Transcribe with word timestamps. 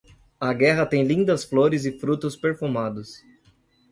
A 0.41 0.51
guerra 0.51 0.83
tem 0.83 1.03
lindas 1.03 1.43
flores 1.43 1.85
e 1.85 1.91
frutos 1.91 2.35
perfumados. 2.35 3.23